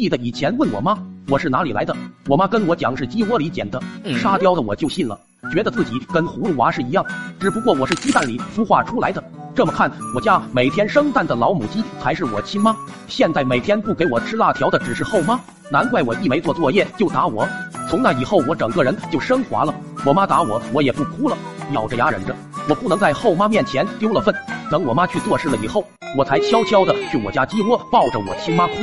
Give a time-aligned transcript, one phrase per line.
[0.00, 0.96] 记得以前问我妈
[1.28, 1.94] 我是哪里来的，
[2.26, 3.78] 我妈跟我讲是鸡窝里捡的，
[4.18, 5.20] 沙雕的我就信了，
[5.52, 7.04] 觉得自己跟葫芦娃是一样，
[7.38, 9.22] 只不过我是鸡蛋里孵化出来的。
[9.54, 12.74] 这么看，我家每天生蛋的老母鸡才是我亲妈。
[13.08, 15.38] 现在每天不给我吃辣条的只是后妈，
[15.70, 17.46] 难怪我一没做作业就打我。
[17.86, 19.74] 从那以后，我整个人就升华了。
[20.06, 21.36] 我妈打我，我也不哭了，
[21.72, 22.34] 咬着牙忍着。
[22.70, 24.34] 我不能在后妈面前丢了份。
[24.70, 25.84] 等我妈去做事了以后，
[26.16, 28.74] 我才悄悄的去我家鸡窝抱着我亲妈哭。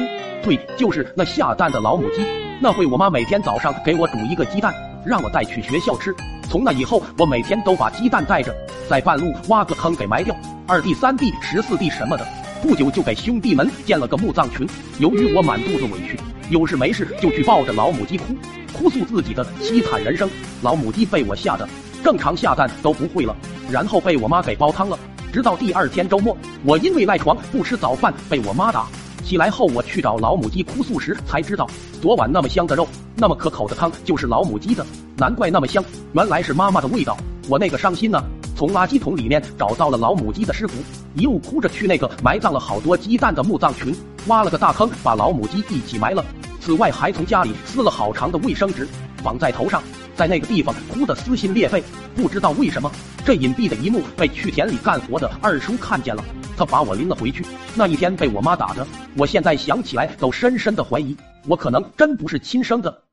[0.43, 2.25] 对，就是那下蛋的老母鸡。
[2.59, 4.73] 那会我妈每天早上给我煮一个鸡蛋，
[5.05, 6.13] 让我带去学校吃。
[6.49, 8.53] 从那以后，我每天都把鸡蛋带着，
[8.89, 10.35] 在半路挖个坑给埋掉。
[10.67, 12.27] 二弟、三弟、十四弟什么的，
[12.61, 14.67] 不久就给兄弟们建了个墓葬群。
[14.99, 18.35] 由于我满肚子委屈，有事没事就去抱着老母鸡哭，
[18.73, 20.29] 哭诉自己的凄惨人生。
[20.61, 21.67] 老母鸡被我吓得
[22.03, 23.33] 正常下蛋都不会了，
[23.71, 24.99] 然后被我妈给煲汤了。
[25.31, 28.87] 直到第二天周末，我因为赖床不吃早饭被我妈打。
[29.23, 31.69] 起来后我去找老母鸡哭诉时，才知道
[32.01, 34.85] 昨晚那么香的肉，那么可口的汤就是老母鸡的，
[35.17, 37.17] 难怪那么香，原来是妈妈的味道。
[37.49, 38.21] 我那个伤心呢。
[38.55, 40.73] 从垃圾桶里面找到了老母鸡的尸骨，
[41.13, 46.25] 一路哭着去那个埋葬了好多鸡蛋的墓葬群，挖了个大坑，把老母鸡一起埋了。
[46.59, 48.87] 此外，还从家里撕了好长的卫生纸
[49.23, 49.83] 绑在头上，
[50.17, 51.81] 在那个地方哭得撕心裂肺。
[52.15, 52.91] 不知道为什么，
[53.23, 56.25] 这隐蔽的一幕被去田里干活的二叔看见了，
[56.57, 57.45] 他把我拎了回去。
[57.75, 61.15] 那一天被我妈打的，我现在想起来都深深的怀疑，
[61.47, 63.06] 我可能真不是亲生的。